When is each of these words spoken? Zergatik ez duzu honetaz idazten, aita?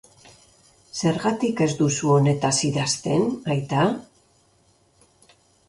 Zergatik 1.01 1.61
ez 1.65 1.67
duzu 1.83 2.15
honetaz 2.17 2.55
idazten, 2.71 3.29
aita? 3.57 3.87